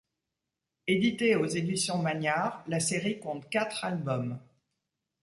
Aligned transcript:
Édité 0.87 1.35
aux 1.35 1.45
éditions 1.45 1.99
Magnard, 1.99 2.63
la 2.65 2.79
série 2.79 3.19
compte 3.19 3.47
quatre 3.51 3.85
albums. 3.85 4.39